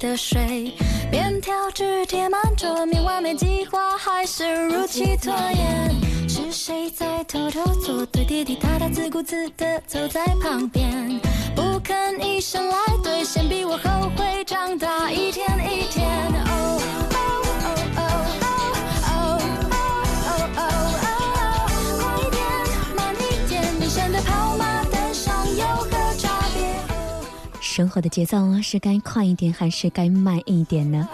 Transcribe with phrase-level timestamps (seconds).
[0.00, 0.72] 的水，
[1.12, 1.40] 面。
[1.40, 5.90] 条纸贴满桌面，完美计划还是如期拖延。
[6.28, 11.20] 是谁在偷偷作对，滴滴答答，自顾自地走在旁边，
[11.54, 16.49] 不肯一声来兑现，逼我后悔长大一天一天。
[27.80, 31.08] 生活的节奏是该快一点还是该慢一点呢？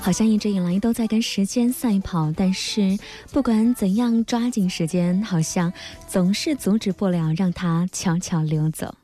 [0.00, 2.96] 好像一直以来都在跟时间赛跑，但是
[3.32, 5.72] 不管怎样抓紧时间，好像
[6.06, 8.94] 总是阻止不了让它悄悄溜走。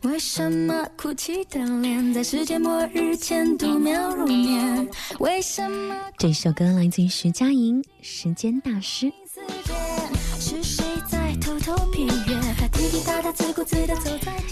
[0.00, 4.88] 为什么哭泣的脸在世界末日前度秒如年？
[5.18, 9.06] 为什么这首歌来自于徐佳莹《时间大师》。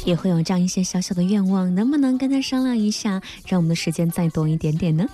[0.04, 5.06] 也会有这样一些小小的愿望，能不能跟他商量一下，让我们的时间再多一点点呢？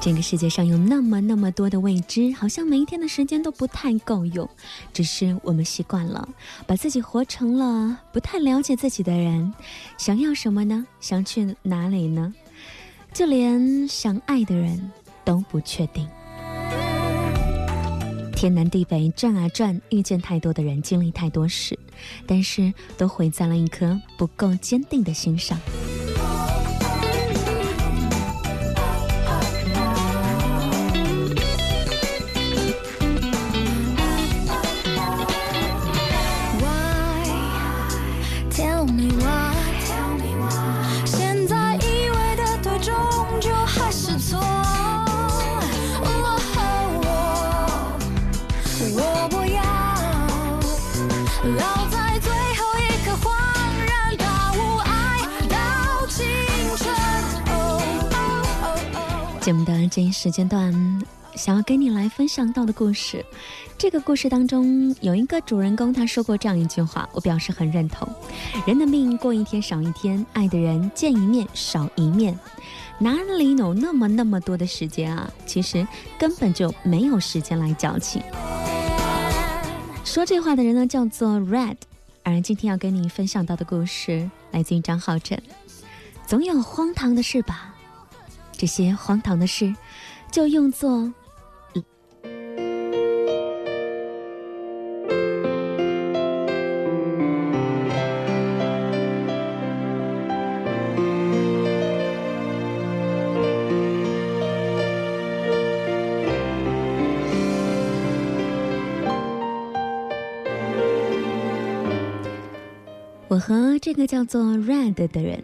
[0.00, 4.46] 这个世界上有那么那么多的未知，好像每一天的时间都不太够用。
[4.92, 6.28] 只是我们习惯了，
[6.66, 9.54] 把自己活成了不太了解自己的人。
[9.96, 10.86] 想要什么呢？
[11.00, 12.34] 想去哪里呢？
[13.14, 14.92] 就连想爱的人
[15.24, 16.06] 都不确定。
[18.44, 21.78] 天南地北转啊转，遇见太多的人，经历太多事，
[22.26, 25.58] 但是都毁在了一颗不够坚定的心上。
[59.44, 60.72] 节目的这一时间段，
[61.34, 63.22] 想要跟你来分享到的故事，
[63.76, 68.08] 这个故事当中有一个主人公，他说过这样一句话，我表示很认同：
[68.66, 72.38] 人的命过一天少一天，爱的人见一面少一面，
[72.98, 75.30] 哪里有那么那么多的时间啊？
[75.44, 75.86] 其实
[76.18, 78.22] 根本就没有时间来矫情。
[80.06, 81.76] 说这话的人呢，叫做 Red，
[82.22, 85.38] 而今天要跟你分享到的故事来自于张浩辰。
[86.26, 87.73] 总有荒唐的事吧。
[88.56, 89.74] 这些荒唐的事，
[90.30, 91.12] 就用作。
[113.28, 115.42] 我和这个叫做 Red 的人。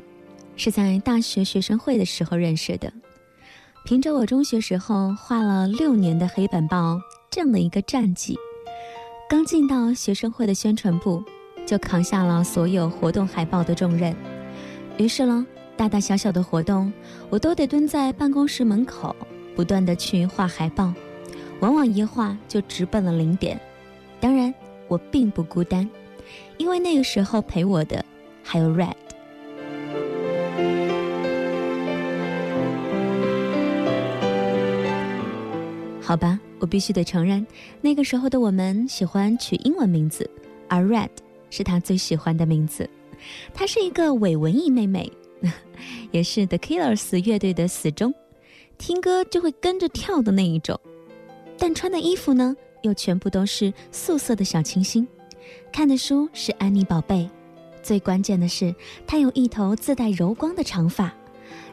[0.57, 2.93] 是在大学学生会的时候认识的，
[3.91, 8.39] 凭着我中学时候画了六年的黑板报这样的一个战绩，
[9.29, 11.21] 刚进到学生会的宣传部，
[11.67, 14.15] 就扛下了所有活动海报的重任。
[14.97, 15.45] 于是呢，
[15.77, 16.93] 大大小小的活动，
[17.31, 19.17] 我都得蹲在办公室门口，
[19.57, 20.95] 不断的去画海报，
[21.59, 23.61] 往往一画就直奔了零点。
[24.21, 24.55] 当然，
[24.87, 25.91] 我并不孤单，
[26.59, 28.05] 因为那个时候陪我的
[28.45, 28.95] 还有 Red。
[36.11, 37.47] 好吧，我必须得承认，
[37.81, 40.29] 那个时候的我们喜欢取英文名字，
[40.69, 41.11] 而 Red
[41.51, 42.91] 是他最喜欢的名字。
[43.55, 45.09] 她是一个伪文艺妹妹，
[46.11, 48.13] 也是 The Killers 乐队的死忠，
[48.77, 50.77] 听歌就会跟着跳的那一种。
[51.57, 55.07] 但穿的衣服呢，又全部都是素色的小清新。
[55.73, 57.31] 看的书是安妮宝贝，
[57.85, 58.75] 最关键的是，
[59.07, 61.15] 她有一头自带柔光的长发，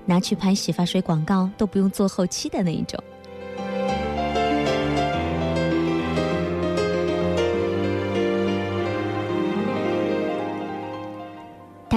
[0.06, 3.04] 拿去拍洗发水广告都不用做后期的那一种。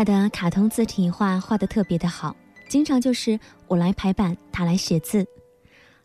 [0.00, 2.34] 他的卡通字体画画的特别的好，
[2.70, 3.38] 经常就是
[3.68, 5.26] 我来排版，他来写字。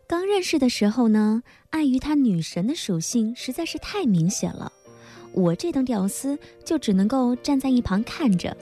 [0.06, 4.70] 刚认识的时候呢，碍于他女神的属性实在是太明显了，
[5.32, 8.58] 我这等屌丝就只能够站在一旁看着。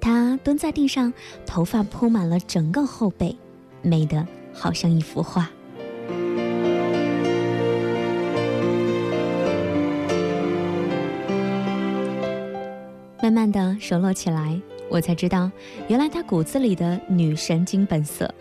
[0.00, 1.12] 他蹲在地上，
[1.44, 3.36] 头发铺满了整个后背，
[3.82, 5.50] 美得好像一幅画。
[13.26, 14.56] 慢慢的熟络起来，
[14.88, 15.50] 我才知道，
[15.88, 18.32] 原来他骨子里的女神经本色。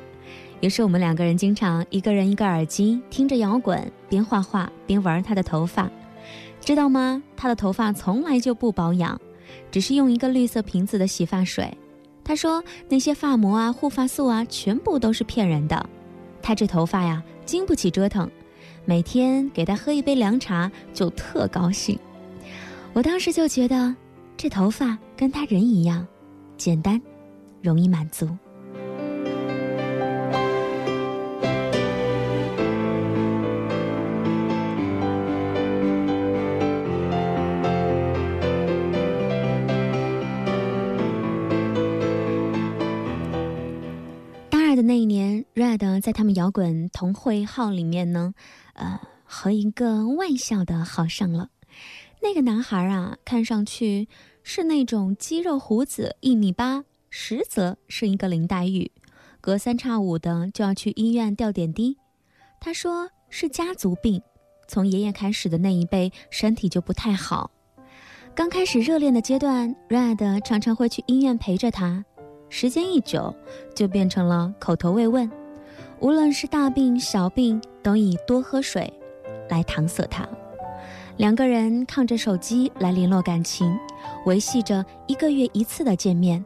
[0.62, 5.90] 于是我们两个人经常一个人一个耳机，听着摇滚，边画画边玩他的头发。
[6.62, 7.24] 知道吗？
[7.36, 9.20] 他的头发从来就不保养，
[9.72, 11.76] 只是用一个绿色瓶子的洗发水。
[12.24, 15.84] 他说那些发膜啊、护发素啊，全部都是骗人的。
[16.44, 18.30] 他这头发呀，经不起折腾，
[18.86, 21.98] 每天给他喝一杯凉茶就特高兴。
[22.94, 23.96] 我当时就觉得。
[24.46, 26.06] 这头发跟他人一样，
[26.56, 27.02] 简单，
[27.64, 28.28] 容易满足。
[44.52, 48.36] 大二的那一年，Red 在他们摇滚同会号里面呢，
[48.76, 51.50] 呃，和一个外校的好上了。
[52.26, 54.08] 那个男孩啊，看上去
[54.42, 58.92] 是那种肌肉胡子一米八，实则是一个林黛玉，
[59.40, 61.98] 隔三差五的就要去医院吊点滴。
[62.60, 64.24] 他说是家族病，
[64.68, 67.52] 从爷爷开始的那一辈身体就不太好。
[68.34, 72.04] 刚开始热恋的阶段，Red 常常会去医院陪着他，
[72.50, 73.36] 时间一久
[73.76, 75.32] 就变成了口头慰问，
[76.00, 78.92] 无论是大病小病，都以多喝水
[79.48, 80.28] 来搪塞他。
[81.18, 83.78] 两个人靠着手机来联络感情，
[84.26, 86.44] 维系着一个月一次的见面。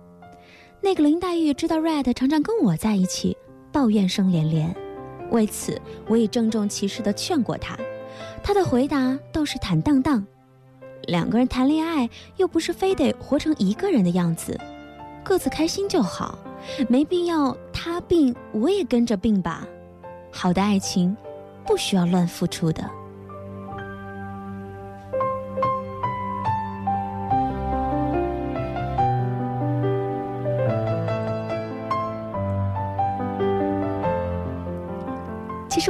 [0.81, 3.36] 那个林黛玉知道 Red 常常跟我在一起，
[3.71, 4.74] 抱怨声连连。
[5.31, 7.77] 为此，我也郑重其事地劝过他，
[8.44, 10.25] 他的回答倒是坦荡荡。
[11.04, 12.07] 两个人谈恋爱
[12.38, 14.56] 又不是非得活成一个人的样子，
[15.24, 16.38] 各自开心就好，
[16.88, 19.68] 没必要他病我也跟着病吧。
[20.31, 21.18] 好的爱情，
[21.65, 22.99] 不需要乱付出的。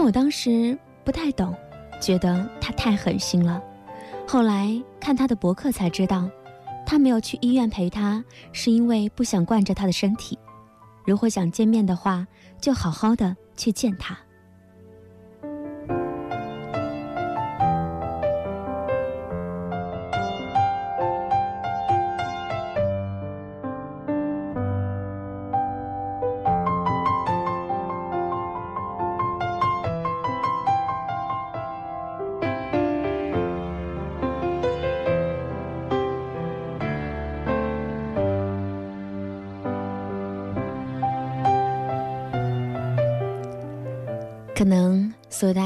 [0.09, 1.55] 我当时不太懂，
[2.01, 3.61] 觉得他太狠心了。
[4.27, 4.67] 后来
[4.99, 6.27] 看他的博客才知道，
[6.83, 10.35] 他没有去医院陪他，是因为不想惯着他的身体。
[11.05, 12.25] 如果想见面的话，
[12.59, 14.17] 就好好的去见他。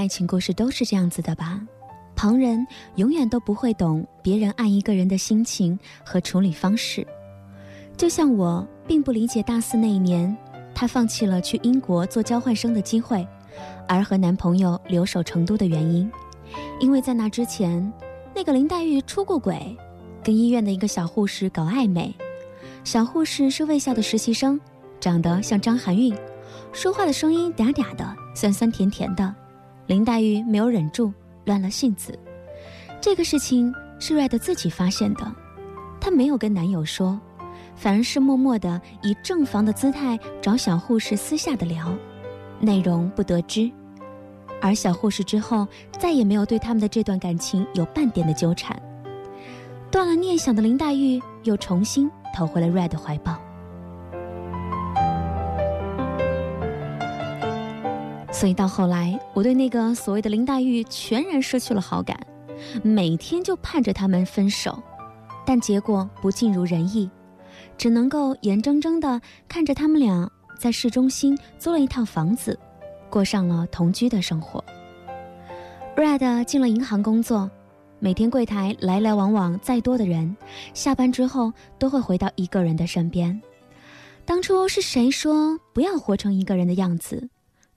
[0.03, 1.61] 爱情故事都是这样子的吧，
[2.13, 7.07] 旁人永远都不会懂别人爱一个人的心情和处理方式。
[7.95, 10.35] 就像我并不理解大四那一年，
[10.75, 13.25] 她放弃了去英国做交换生的机会，
[13.87, 16.11] 而和男朋友留守成都的原因，
[16.81, 17.89] 因为在那之前，
[18.35, 19.73] 那个林黛玉出过轨，
[20.21, 22.13] 跟医院的一个小护士搞暧昧。
[22.83, 24.59] 小护士是卫校的实习生，
[24.99, 26.13] 长得像张含韵。
[26.73, 29.33] 说话的声音嗲嗲的，酸酸甜甜的，
[29.87, 31.13] 林黛玉没有忍住，
[31.45, 32.17] 乱了性子。
[33.01, 35.29] 这个事情是 Red 自己发现的，
[35.99, 37.19] 她没有跟男友说，
[37.75, 41.93] 反而是默默的以正房的姿态找小护士私下的聊，
[42.59, 43.69] 内容不得知。
[44.61, 45.67] 而小护士之后
[45.99, 48.81] 再也没有对他们的这段感情有半点的纠缠。
[49.91, 53.37] 断了念想的林黛玉又重新投回了 Red 的怀抱。
[58.33, 62.19] 所以到后来，我对那个所谓的林黛玉全然失去了好感，
[62.81, 64.81] 每天就盼着他们分手，
[65.45, 67.09] 但结果不尽如人意。
[67.77, 72.59] 只能够眼睁睁地看着他们俩在市中心租了一套房子，
[73.09, 74.63] 过上了同居的生活。
[75.95, 77.49] Red 进了银行工作，
[77.99, 80.35] 每天柜台来来往往再多的人，
[80.73, 83.39] 下班之后都会回到一个人的身边。
[84.25, 87.29] 当初是谁说不要活成一个人的样子？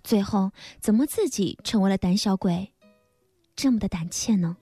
[0.07, 2.73] 最后怎么自己成为了胆小鬼，
[3.57, 4.57] 这么的胆怯呢？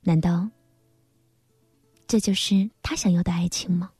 [0.00, 0.50] 难道
[2.08, 3.92] 这就是他想要的爱情吗？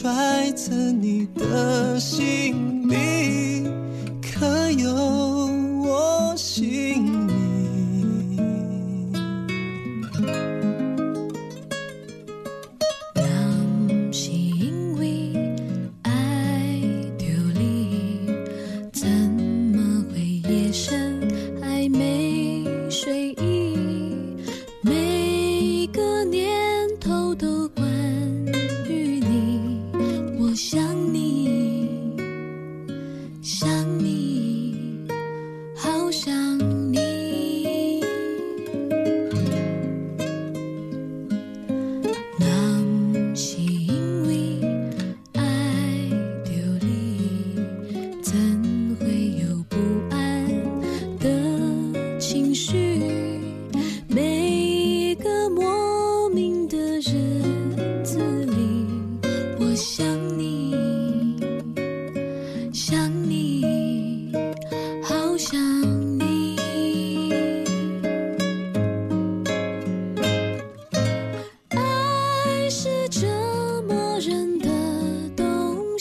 [0.00, 3.68] 揣测你的心里
[4.22, 5.19] 可有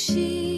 [0.10, 0.49] she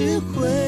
[0.00, 0.59] 智慧。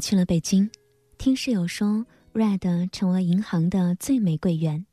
[0.00, 0.70] 去了北京，
[1.18, 4.86] 听室友说，Red 成为了银行的最美柜员，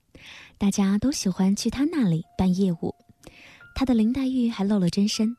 [0.58, 2.94] 大家都喜欢去他那里办业务。
[3.74, 5.38] 他的林黛玉还露了真身，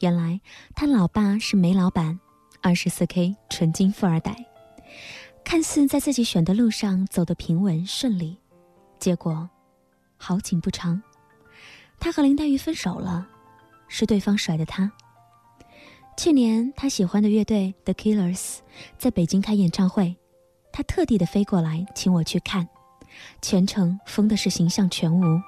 [0.00, 0.40] 原来
[0.74, 2.18] 他老爸是煤老板，
[2.62, 4.34] 二十四 K 纯金富二代，
[5.44, 8.38] 看似在自己选的路上走得平稳顺利，
[8.98, 9.48] 结果
[10.16, 11.02] 好景不长，
[11.98, 13.28] 他和林黛玉分手了，
[13.88, 14.90] 是对方甩的他。
[16.22, 18.58] 去年他喜欢的乐队 The Killers
[18.98, 20.14] 在北京开演唱会，
[20.70, 22.68] 他特地的飞过来请我去看，
[23.40, 25.40] 全程疯的是形象全无。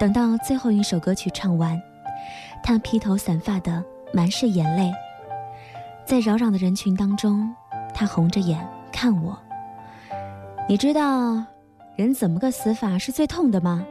[0.00, 1.78] 等到最后一首歌曲唱完，
[2.62, 4.90] 他披头散发的满是眼泪，
[6.06, 7.54] 在扰攘的人群当中，
[7.92, 9.38] 他红着眼看我。
[10.66, 11.44] 你知道
[11.94, 13.84] 人怎么个死法是最痛的吗？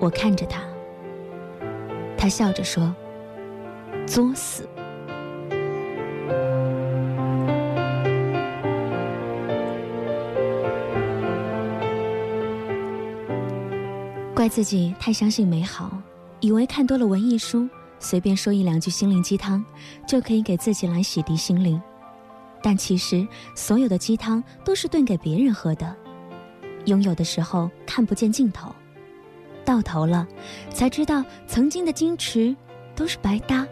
[0.00, 0.60] 我看着他，
[2.18, 2.92] 他笑着说。
[4.10, 4.68] 作死，
[14.34, 15.96] 怪自己太相信美好，
[16.40, 17.68] 以为看多了文艺书，
[18.00, 19.64] 随便说一两句心灵鸡汤，
[20.08, 21.80] 就可以给自己来洗涤心灵。
[22.60, 23.24] 但其实，
[23.54, 25.94] 所有的鸡汤都是炖给别人喝的。
[26.86, 28.74] 拥有的时候看不见尽头，
[29.64, 30.26] 到头了，
[30.68, 32.56] 才知道曾经的矜持
[32.96, 33.64] 都是白搭。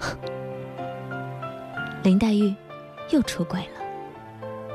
[2.02, 2.54] 林黛玉
[3.10, 3.82] 又出轨了，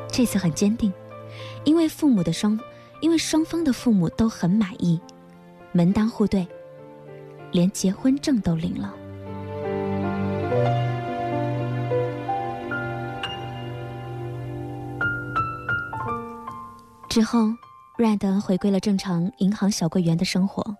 [0.10, 0.94] 这次很坚定，
[1.64, 2.60] 因为父母的双，
[3.00, 5.00] 因为双方的父母都很满意，
[5.72, 6.46] 门当户对，
[7.52, 8.94] 连结婚证都领了。
[17.10, 17.48] 之后
[18.00, 20.76] ，Red 回归了正常银行小柜员的生活，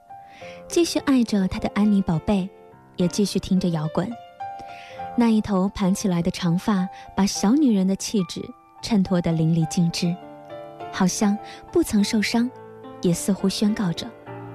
[0.68, 2.50] 继续爱着他的安妮宝贝，
[2.98, 4.12] 也继续听着摇滚。
[5.16, 8.42] 那一头盘起来的长发，把小女人的气质
[8.82, 10.16] 衬托得淋漓尽致，
[10.92, 11.38] 好像
[11.72, 12.50] 不曾受伤，
[13.04, 14.08] 也似乎宣告着，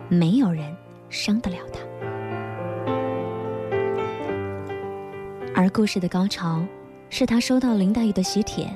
[0.09, 0.77] 没有人
[1.09, 1.79] 伤得了她。
[5.55, 6.61] 而故事的高潮，
[7.09, 8.69] 是他收到林黛玉的喜帖，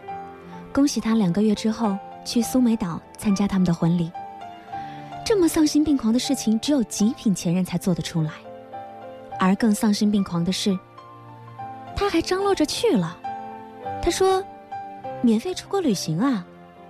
[0.72, 4.10] 恭喜他两个月之后去苏梅岛参加他们的婚礼。
[5.24, 8.30] 这么丧心病狂的事情，只有极品前任才做得出来，
[9.40, 10.78] 而更丧心病狂的是。
[12.12, 13.16] 还张罗着去了，
[14.02, 14.44] 他说
[15.24, 16.44] ：“免费出国旅行啊，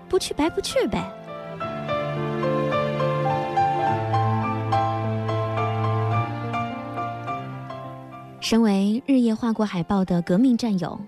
[0.09, 0.99] 不去白不去呗。”
[8.41, 10.99] 身为日夜画过海报的革命战友，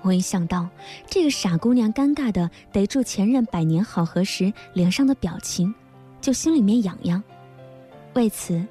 [0.00, 0.66] 我一想到
[1.06, 5.74] 这个傻姑娘尴尬的逮住前任百年好合时脸上的表情，
[6.22, 7.22] 就心里面痒痒。
[8.14, 8.66] 为此，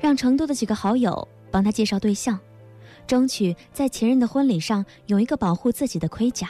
[0.00, 2.36] 让成都的几个好友帮她介绍对象。
[3.10, 6.48] 争取在前任的婚礼上有一个保护自己的盔甲。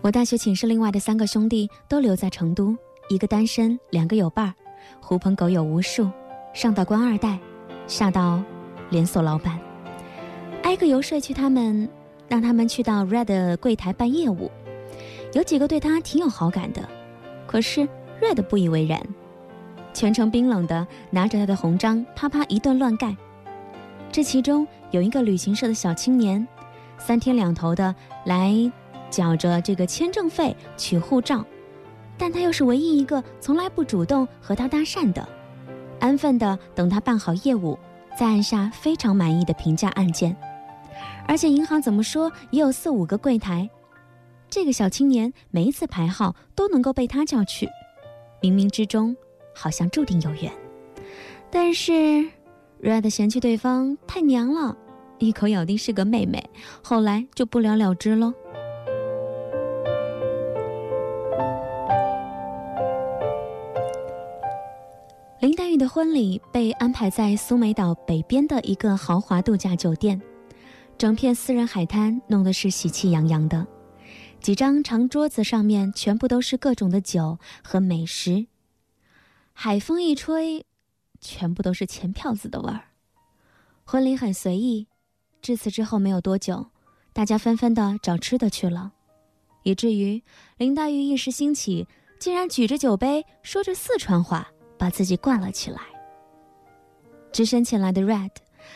[0.00, 2.76] 我大学寝室另外的三个兄弟都留在成都，
[3.08, 4.54] 一个单身，两个有伴儿，
[5.00, 6.08] 狐朋狗友无数，
[6.54, 7.36] 上到官二代，
[7.88, 8.40] 下到
[8.90, 9.58] 连锁老板，
[10.62, 11.88] 挨个游说去他们，
[12.28, 14.48] 让他们去到 Red 柜台办业务。
[15.32, 16.88] 有几个对他挺有好感的，
[17.48, 17.80] 可是
[18.22, 19.04] Red 不以为然。
[19.94, 23.16] 全程冰冷的拿着他的红章，啪啪一顿乱盖。
[24.10, 26.46] 这其中有一个旅行社的小青年，
[26.98, 27.94] 三天两头的
[28.26, 28.52] 来
[29.08, 31.44] 缴着这个签证费、取护照，
[32.18, 35.26] 但他又是唯一一个从来不主动和他搭讪的，
[36.00, 37.78] 安分的等他办好业务，
[38.18, 40.36] 再按下非常满意的评价按键。
[41.26, 43.70] 而且银行怎么说也有四五个柜台，
[44.50, 47.68] 这个小青年每一次排号都能够被他叫去，
[48.42, 49.16] 冥冥之中。
[49.54, 50.52] 好像注定有缘，
[51.50, 51.92] 但是
[52.82, 54.76] Red 嫌弃对方太娘了，
[55.18, 56.42] 一口咬定是个妹妹，
[56.82, 58.34] 后来就不了了之喽。
[65.40, 70.20] 林黛玉的婚礼被安排在苏梅岛北边的一个豪华度假酒店，
[70.96, 73.66] 整片私人海滩弄得是喜气洋洋的，
[74.40, 78.46] 几张长桌子上面全部都是各种的酒和美食。
[79.56, 80.66] 海风一吹，
[81.20, 82.88] 全部都是钱票子的味儿。
[83.84, 84.88] 婚礼很随意，
[85.40, 86.66] 至此之后没有多久，
[87.12, 88.92] 大家纷纷的找吃的去了，
[89.62, 90.22] 以至于
[90.58, 91.86] 林黛玉一时兴起，
[92.18, 95.80] 竟然举着酒杯说着四川话，把自己灌了起来。
[97.32, 98.30] 只身前来的 Red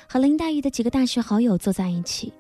[0.09, 2.33] 和林黛玉的几个大学好友坐在一起，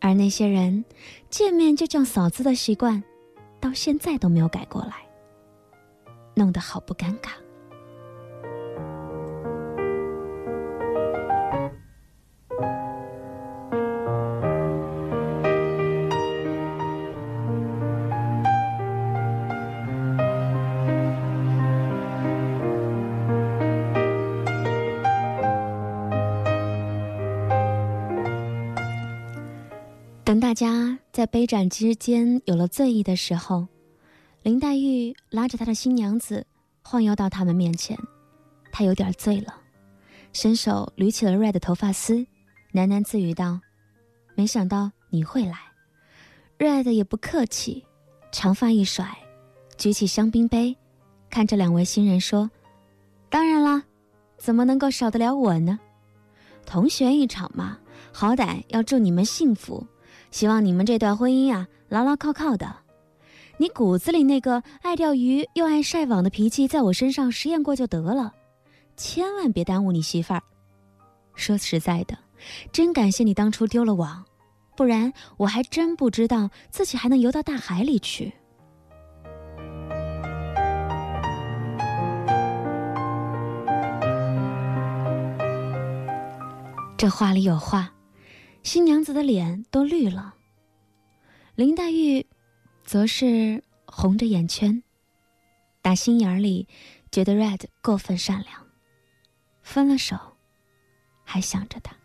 [0.00, 0.84] 而那些人
[1.30, 3.02] 见面就叫嫂子的习惯，
[3.60, 5.03] 到现在都没有改过来。
[6.34, 7.44] 弄得好不尴尬。
[30.24, 33.68] 等大家在杯盏之间有了醉意的时候
[34.44, 36.46] 林黛玉拉着她的新娘子
[36.82, 37.98] 晃悠到他们面前。
[38.70, 39.54] 她有点醉了，
[40.34, 42.16] 伸手捋起了 Red 的头发丝，
[42.74, 43.58] 喃喃自语道
[44.36, 45.58] ：“没想到你会来。
[46.58, 47.86] ”Red 也不客气，
[48.32, 49.16] 长发一甩，
[49.78, 50.76] 举起香槟杯，
[51.30, 52.50] 看着两位新人说
[53.30, 53.82] ：“当然啦，
[54.36, 55.80] 怎么能够少得了我呢？
[56.66, 57.78] 同学一场嘛，
[58.12, 59.86] 好歹要祝你们幸福。”
[60.30, 62.83] 希望你们这段婚姻呀，牢牢靠靠的。
[63.56, 68.32] 你骨子里那个爱钓鱼又爱晒网的脾气，在我身上实验过就得了，
[68.96, 70.42] 千万别耽误你媳妇儿。
[71.34, 72.18] 说实在的，
[72.72, 74.24] 真感谢你当初丢了网，
[74.76, 78.32] 不然我还真不知道自己还能游到大海里去。
[86.96, 87.92] 这话里有话。
[88.62, 90.34] 新娘子的脸都绿了，
[91.54, 92.26] 林黛玉
[92.84, 94.82] 则是红着眼圈，
[95.82, 96.68] 打心眼里
[97.10, 98.66] 觉得 Red 过分善良，
[99.62, 100.16] 分了手
[101.24, 101.96] 还想着他。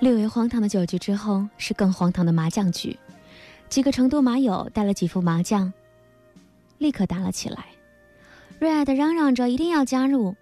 [0.00, 2.96] 略为荒唐的酒局之后，是更荒唐的麻将局，
[3.68, 5.72] 几个成都麻友带了几副麻将。
[6.78, 7.66] 立刻打了起来，
[8.58, 10.34] 瑞爱的嚷嚷着一定要加入。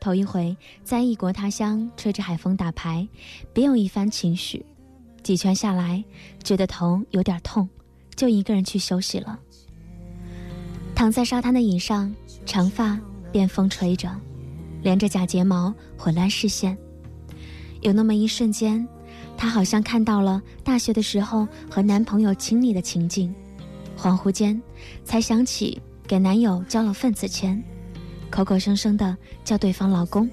[0.00, 3.06] 头一回在异国他乡吹着海风打牌，
[3.52, 4.64] 别有一番情绪。
[5.22, 6.02] 几圈下来，
[6.42, 7.68] 觉得头有点痛，
[8.16, 9.38] 就一个人去休息了。
[10.94, 12.12] 躺在沙滩的椅上，
[12.44, 12.98] 长发
[13.30, 14.10] 被风吹着，
[14.82, 16.76] 连着假睫毛混乱视线。
[17.82, 18.86] 有那么一瞬间，
[19.36, 23.32] 她好像看到了大学的时候和男朋友亲昵的情景。
[23.96, 24.60] 恍惚间，
[25.04, 25.78] 才想起
[26.10, 27.62] 给男友交了份子钱，
[28.30, 30.28] 口口声声的叫对方老公，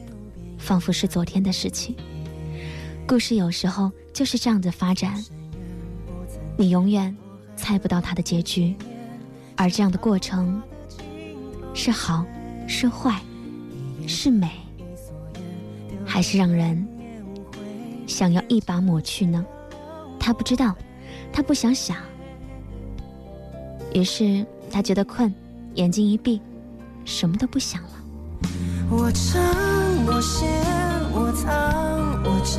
[0.58, 1.96] 仿佛是昨天的事情。
[3.08, 5.24] 故事有时候就是这样的发展，
[6.58, 7.16] 你永远
[7.56, 8.76] 猜不到它的结局，
[9.56, 10.60] 而这样的过程，
[11.76, 12.26] 是好，
[12.68, 13.22] 是坏，
[14.08, 14.50] 是美，
[16.04, 16.88] 还是让人
[18.08, 19.46] 想要一把抹去呢？
[20.20, 20.76] 他不知道，
[21.32, 21.98] 他不想想。
[23.94, 25.32] 于是他觉得困，
[25.78, 26.42] 眼睛一闭，
[27.06, 27.90] 什么都不想了。
[28.90, 29.40] 我唱
[30.08, 30.48] 我写
[31.14, 31.54] 我藏
[32.24, 32.58] 我找，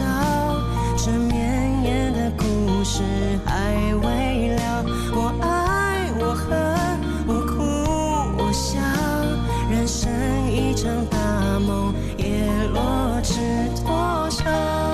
[0.97, 3.03] 这绵延的故事
[3.45, 4.85] 还未了。
[5.13, 6.47] 我爱我恨
[7.27, 7.61] 我哭
[8.41, 8.79] 我笑，
[9.69, 10.09] 人生
[10.53, 13.41] 一场大梦，叶落知
[13.85, 14.88] 多少。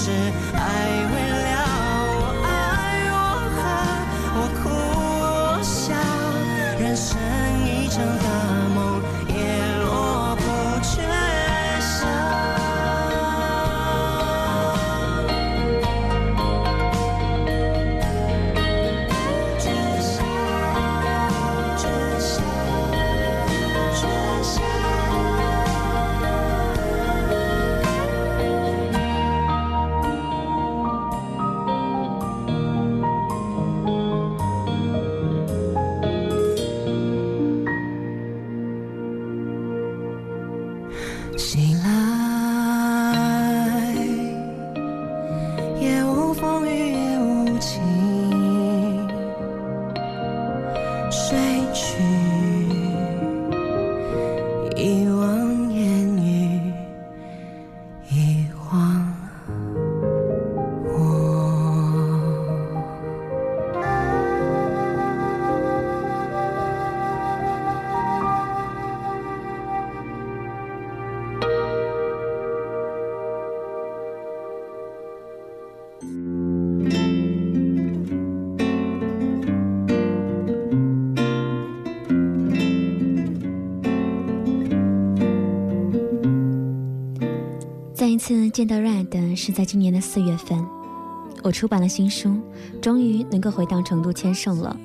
[0.00, 0.12] 是
[0.54, 1.37] 爱未
[88.58, 90.66] 见到 Red 是在今年的四月份，
[91.44, 92.40] 我出版了新书，
[92.82, 94.76] 终于能够回到成都签售了。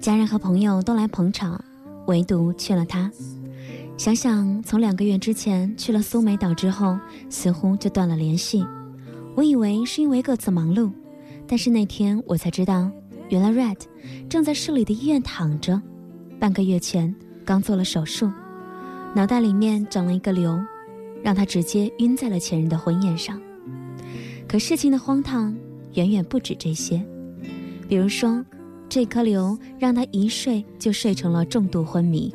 [0.00, 1.62] 家人和朋友都来捧场，
[2.06, 3.10] 唯独缺了他。
[3.98, 6.98] 想想从两个月之前去了苏梅岛之后，
[7.28, 8.64] 似乎就断了联系。
[9.34, 10.90] 我以为是因为各自忙碌，
[11.46, 12.90] 但是那天我才知道，
[13.28, 13.76] 原来 Red
[14.30, 15.82] 正在市里的医院躺着，
[16.40, 18.32] 半个月前刚做了手术，
[19.14, 20.58] 脑袋里面长了一个瘤。
[21.22, 23.40] 让他直接晕在了前任的婚宴上。
[24.48, 25.56] 可事情的荒唐
[25.94, 27.02] 远远不止这些，
[27.88, 28.44] 比如说，
[28.88, 32.34] 这颗瘤让他一睡就睡成了重度昏迷，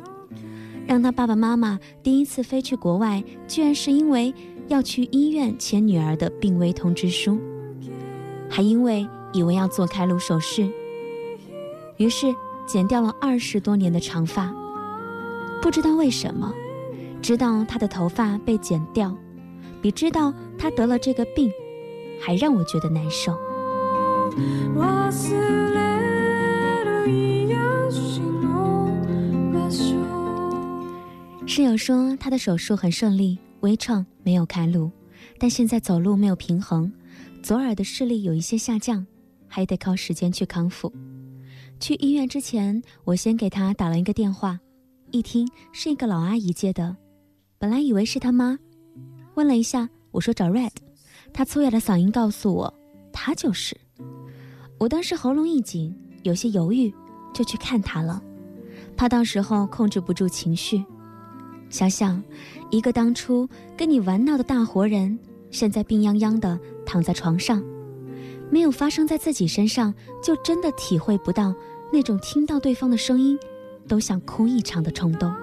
[0.86, 4.34] 让他爸爸妈妈第一次飞去国外，居然是因为
[4.66, 7.38] 要去医院签女儿的病危通知书，
[8.48, 10.68] 还因为以为要做开颅手术，
[11.98, 12.34] 于是
[12.66, 14.52] 剪掉了二十多年的长发，
[15.62, 16.52] 不知道为什么。
[17.20, 19.14] 知道他的头发被剪掉，
[19.82, 21.50] 比知道他得了这个病
[22.20, 23.36] 还让我觉得难受。
[31.46, 34.90] 室友说他的手术很顺利，微创没有开颅，
[35.38, 36.92] 但现在走路没有平衡，
[37.42, 39.04] 左耳的视力有一些下降，
[39.48, 40.92] 还得靠时间去康复。
[41.80, 44.60] 去医院之前，我先给他打了一个电话，
[45.10, 46.96] 一听是一个老阿姨接的。
[47.60, 48.56] 本来以为是他妈，
[49.34, 50.70] 问了一下，我说找 Red，
[51.32, 52.72] 他粗哑的嗓音告诉我，
[53.12, 53.76] 他就是。
[54.78, 55.92] 我当时喉咙一紧，
[56.22, 56.94] 有些犹豫，
[57.34, 58.22] 就去看他了，
[58.96, 60.84] 怕到时候控制不住情绪。
[61.68, 62.22] 想想，
[62.70, 65.18] 一个当初跟你玩闹的大活人，
[65.50, 67.60] 现在病殃殃的躺在床上，
[68.52, 69.92] 没有发生在自己身上，
[70.22, 71.52] 就真的体会不到
[71.92, 73.36] 那种听到对方的声音，
[73.88, 75.34] 都想哭一场的冲动。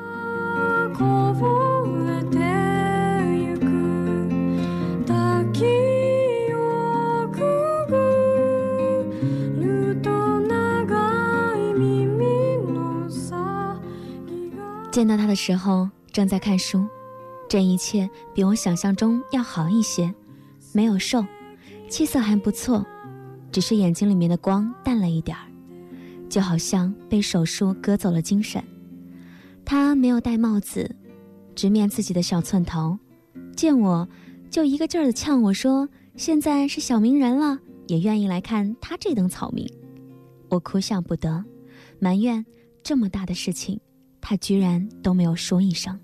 [14.96, 16.88] 见到他的时候，正在看书，
[17.50, 20.16] 这一切比我想象中要好一些，
[20.72, 21.22] 没有瘦，
[21.90, 22.86] 气色还不错，
[23.52, 25.44] 只是眼睛里面的光淡了一点儿，
[26.30, 28.64] 就好像被手术割走了精神。
[29.66, 30.96] 他没有戴帽子，
[31.56, 32.98] 直面自己的小寸头，
[33.54, 34.08] 见我，
[34.50, 39.70] 就一个劲儿的呛我说：“现在是小名人了，也愿意来看他这等草民。”
[40.48, 41.44] 我哭笑不得，
[42.00, 42.46] 埋怨
[42.82, 43.78] 这么大的事情，
[44.28, 46.00] 他居然都没有说一声。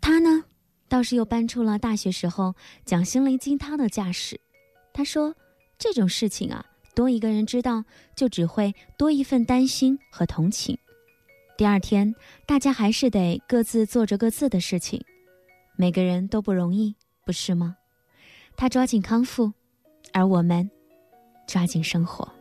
[0.00, 0.42] 他呢，
[0.88, 2.54] 倒是又搬出了大学时候
[2.86, 4.40] 讲心灵鸡汤的架势。
[4.94, 5.36] 他说
[5.76, 7.84] ：“这种事情啊，多一个人知道，
[8.16, 10.78] 就只会多一份担心和同情。”
[11.58, 12.14] 第二天，
[12.46, 15.04] 大家还是得各自做着各自的事情，
[15.76, 16.96] 每个人都不容易，
[17.26, 17.76] 不是吗？
[18.56, 19.52] 他抓紧康复，
[20.14, 20.70] 而我们
[21.46, 22.39] 抓紧生活。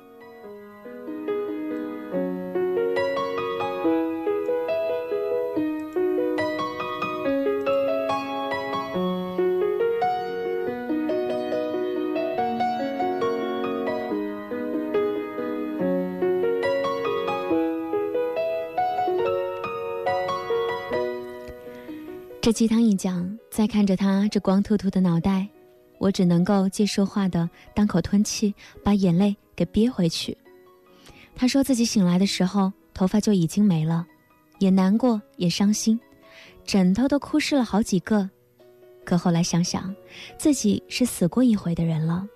[22.50, 25.48] 这鸡汤一讲，再看着他这光秃秃的脑袋，
[26.00, 30.36] 我只能够借说话的当口吞气，把眼泪给憋回去。
[31.36, 34.04] 他说自己醒来的时候头发就已经没了，
[34.58, 36.00] 也难过也伤心，
[36.66, 38.28] 枕头都哭湿了好几个。
[39.06, 39.96] 可后来想想，
[40.36, 42.28] 自己是死过一回的人了，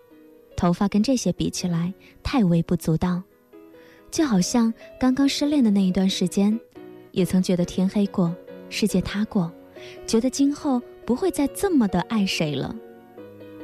[0.55, 3.19] 头发跟这些比起来太微不足道，
[4.11, 6.59] 就好像刚刚失恋的那一段时间，
[7.13, 8.31] 也曾觉得天黑过，
[8.69, 9.51] 世界塌过。
[10.05, 12.75] 觉得今后不会再这么的爱谁了，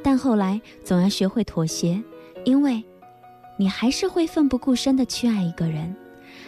[0.04, 2.02] 但后来总要学会妥协，
[2.46, 2.84] 因为，
[3.58, 5.96] 你还是会奋不顾身的去爱一个人，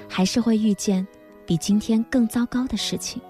[0.08, 1.06] 还是会遇见
[1.46, 3.22] 比今天更糟糕的事情。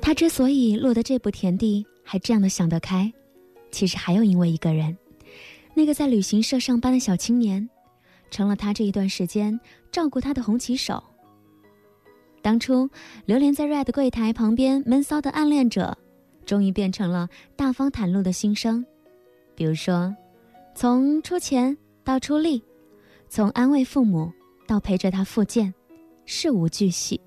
[0.00, 3.12] 他之所以落得这步田地，还这样的想得开，
[3.70, 4.96] 其实还有因为一个人，
[5.74, 7.68] 那个在旅行社上班的小青年，
[8.30, 9.58] 成了他这一段时间
[9.90, 11.02] 照顾他的红旗手。
[12.40, 12.88] 当初
[13.24, 15.96] 流连在 Red 柜台旁边闷骚的暗恋者，
[16.44, 18.84] 终于变成了大方袒露的心声。
[19.54, 20.14] 比如说，
[20.74, 22.62] 从出钱到出力，
[23.28, 24.32] 从安慰父母
[24.66, 25.72] 到陪着他复健，
[26.26, 27.20] 事无巨细，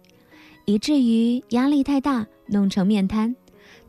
[0.66, 3.36] 以至于压力太大弄成面瘫，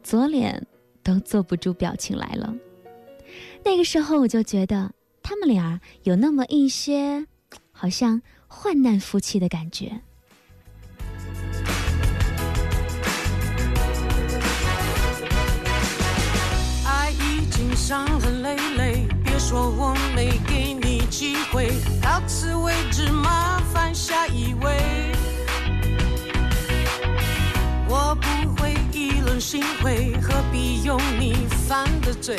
[0.02, 0.66] 左脸
[1.02, 2.54] 都做不出表情来了。
[3.64, 4.92] 那个时候我就觉得
[5.22, 7.26] 他们俩有那么一些，
[7.70, 10.00] 好像患难夫妻的感觉。
[16.84, 21.70] 爱已经伤痕累累，别说我没给你机会，
[22.02, 25.12] 到此为止，麻烦下一位。
[27.90, 31.34] 我不会议论心灰，何必用你
[31.68, 32.36] 犯的罪，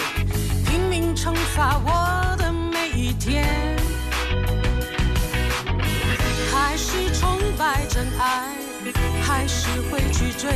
[0.69, 3.75] 拼命惩罚我的每一天。
[6.53, 8.53] 还是崇拜真爱，
[9.23, 10.51] 还是会去追，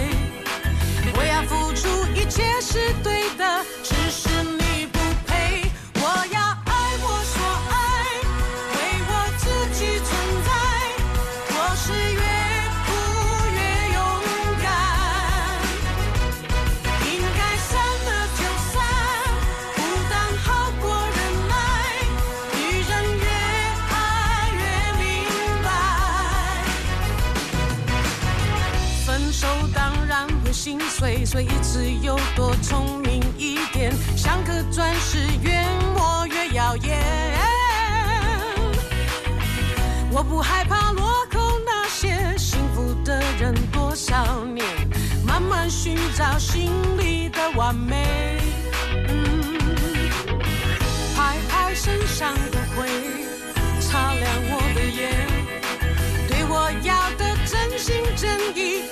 [1.15, 4.29] 我要付出一切是对的，只是
[31.03, 31.13] 你。
[31.13, 35.61] 心碎，所以只有多聪明一点，像颗钻石，越
[35.93, 36.97] 磨越耀眼。
[40.11, 44.65] 我不害怕落空那些幸福的人多少年，
[45.25, 48.39] 慢慢寻找心里的完美。
[51.15, 52.87] 拍拍身上的灰，
[53.81, 55.27] 擦亮我的眼，
[56.27, 58.83] 对我要的真心真意。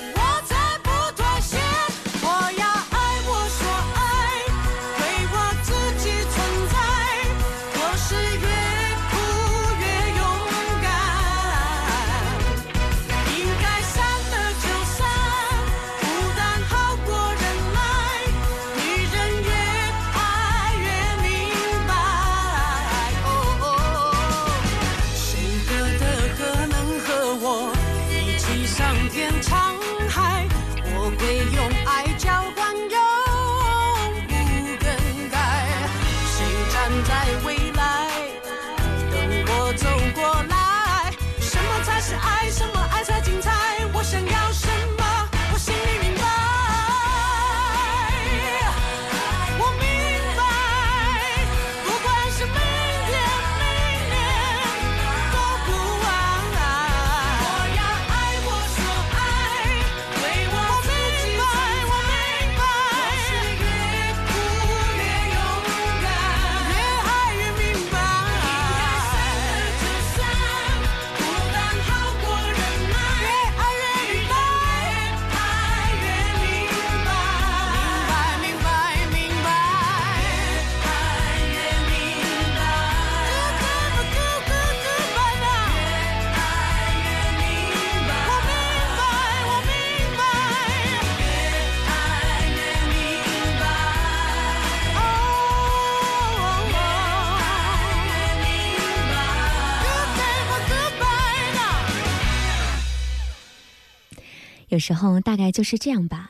[104.82, 106.30] 时候大概就是这样吧，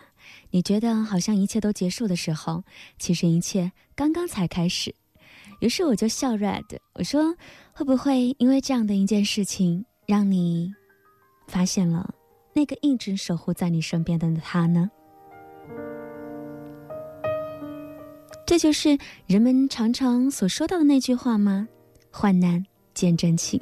[0.51, 2.63] 你觉得好像一切都结束的时候，
[2.99, 4.93] 其实一切刚刚才开始。
[5.61, 7.35] 于是我就笑 Red，我说
[7.73, 10.73] 会不会因为这样的一件事情，让你
[11.47, 12.13] 发现了
[12.53, 14.89] 那个一直守护在你身边的他呢？
[18.45, 18.97] 这就是
[19.27, 21.67] 人们常常所说到的那句话吗？
[22.11, 23.61] 患难见真情。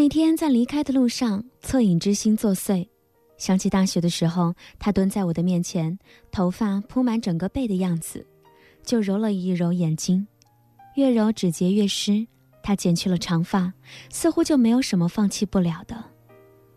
[0.00, 2.88] 那天在离开的路上，恻隐之心作祟，
[3.36, 5.98] 想起大学的时候，他蹲在我的面前，
[6.32, 8.26] 头发铺满整个背的样子，
[8.82, 10.26] 就揉了一揉眼睛，
[10.96, 12.26] 越揉指节越湿。
[12.62, 13.70] 他剪去了长发，
[14.08, 16.02] 似乎就没有什么放弃不了的。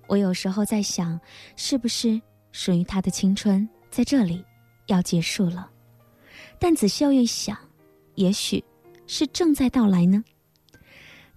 [0.07, 1.17] 我有时候在想，
[1.55, 2.21] 是不是
[2.51, 4.43] 属于他的青春在这里
[4.87, 5.71] 要结束了？
[6.59, 7.57] 但仔细又一想，
[8.15, 8.61] 也许
[9.07, 10.21] 是正在到来呢。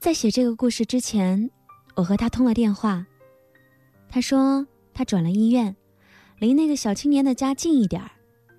[0.00, 1.48] 在写这个故事之前。
[1.96, 3.04] 我和他通了电话，
[4.08, 5.74] 他说他转了医院，
[6.38, 8.10] 离那个小青年的家近一点儿，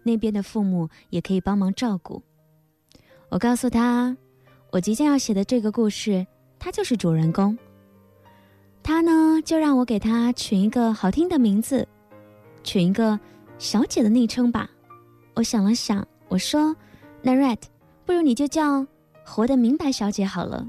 [0.03, 2.21] 那边的父母也可以帮忙照顾。
[3.29, 4.17] 我告诉他，
[4.71, 6.25] 我即将要写的这个故事，
[6.57, 7.55] 他就是主人公。
[8.81, 11.88] 他呢，就让我给他取一个好听的名字，
[12.63, 13.19] 取一个
[13.59, 14.67] 小姐的昵称吧。
[15.35, 16.75] 我想了想，我说
[17.21, 17.59] ：“那 Red，
[18.03, 18.88] 不如你就叫
[19.23, 20.67] 活得明白小姐好了。”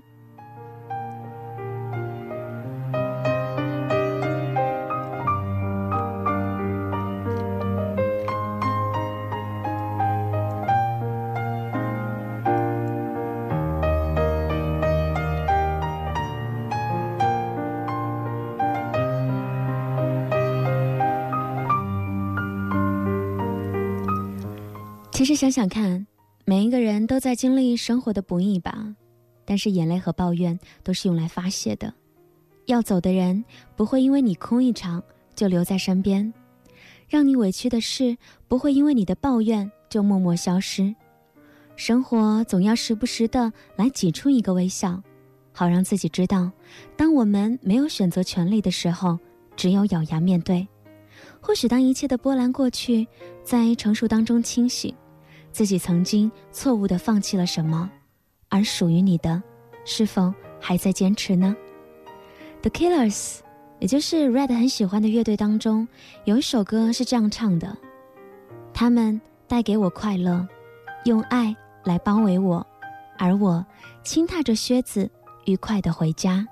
[25.19, 26.07] 其实想想看，
[26.45, 28.95] 每一个人都在经历生活的不易吧，
[29.45, 31.93] 但是眼泪和抱怨都是用来发泄的。
[32.67, 33.45] 要走的人
[33.75, 35.03] 不会因为你哭一场
[35.35, 36.33] 就留在身边，
[37.09, 38.17] 让你委屈的事
[38.47, 40.95] 不会因为你的抱怨就默默消失。
[41.75, 45.03] 生活总要时不时的来挤出一个微笑，
[45.51, 46.49] 好让自己知道，
[46.97, 49.19] 当我们没有选择权利的时候，
[49.57, 50.65] 只有咬牙面对。
[51.41, 53.05] 或许当一切的波澜过去，
[53.43, 54.95] 在成熟当中清醒。
[55.53, 57.91] 自己曾经错误的放弃了什么，
[58.49, 59.43] 而属于你的，
[59.85, 61.57] 是否还在坚持呢
[62.63, 63.39] ？The Killers，
[63.81, 65.87] 也就是 Red 很喜欢的乐队当中，
[66.25, 67.77] 有一首歌是这样唱的：
[68.73, 70.47] 他们带给我快乐，
[71.05, 72.65] 用爱来包围我，
[73.19, 73.65] 而我
[74.03, 75.11] 轻踏着靴子，
[75.47, 76.47] 愉快的回家。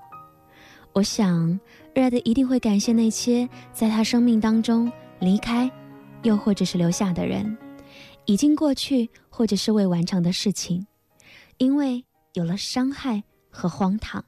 [0.92, 1.60] 我想
[1.94, 5.70] ，Red 一定会感谢那些在他生命当中离开，
[6.22, 7.56] 又或者是留下的人。
[8.26, 10.86] 已经过去或者是未完成的事情，
[11.58, 12.04] 因为
[12.34, 14.24] 有了伤害和荒唐，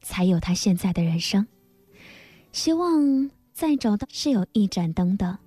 [0.00, 1.46] 才有他现在的人生。
[2.52, 5.38] 希望再找到是有一盏灯的，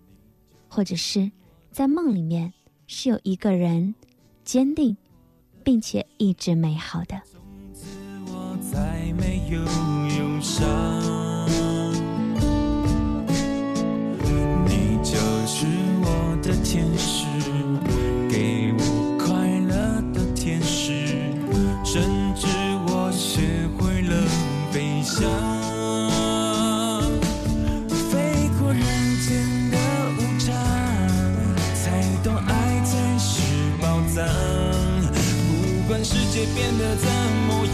[0.68, 1.32] 或者是
[1.72, 2.52] 在梦里面
[2.88, 3.96] 是有一个人
[4.44, 4.98] 坚定，
[5.64, 7.22] 并且一直美好的。
[7.24, 7.42] 从
[7.74, 7.86] 此
[8.26, 9.62] 我再没有
[10.18, 10.66] 忧伤，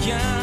[0.02, 0.41] 变